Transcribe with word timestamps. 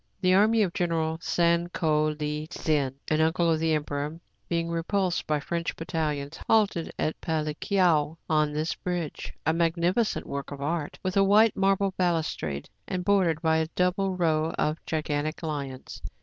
The 0.19 0.33
army 0.33 0.63
of 0.63 0.73
Gen. 0.73 1.19
San 1.21 1.69
Ko 1.69 2.05
Li 2.19 2.47
Tzin, 2.49 2.95
an 3.09 3.21
uncle 3.21 3.51
of 3.51 3.59
the 3.59 3.75
emperor, 3.75 4.19
being 4.49 4.71
repulsed 4.71 5.27
by 5.27 5.39
French 5.39 5.75
battalions, 5.75 6.39
halted 6.49 6.91
at 6.97 7.21
Palikao 7.21 8.17
on 8.27 8.51
this 8.51 8.73
bridge,— 8.73 9.31
a 9.45 9.53
magnificent 9.53 10.25
work 10.25 10.49
of 10.49 10.59
art,, 10.59 10.97
with 11.03 11.17
a 11.17 11.23
white 11.23 11.55
marble 11.55 11.93
balustrade, 11.99 12.67
and 12.87 13.05
bordered 13.05 13.43
by 13.43 13.57
a 13.57 13.67
double 13.75 14.15
row 14.15 14.51
of 14.57 14.83
gigan 14.87 15.25
tic 15.25 15.35
liona. 15.43 16.01